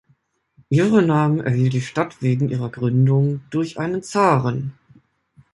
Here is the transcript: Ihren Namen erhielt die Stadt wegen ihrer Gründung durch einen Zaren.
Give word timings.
Ihren 0.71 1.05
Namen 1.05 1.41
erhielt 1.41 1.73
die 1.73 1.81
Stadt 1.81 2.23
wegen 2.23 2.49
ihrer 2.49 2.69
Gründung 2.71 3.41
durch 3.51 3.77
einen 3.77 4.01
Zaren. 4.01 4.73